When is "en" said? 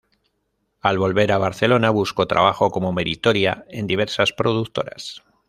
3.69-3.85